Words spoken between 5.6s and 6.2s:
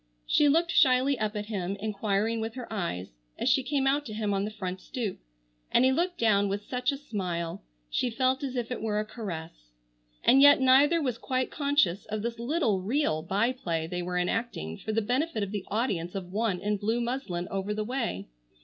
and he looked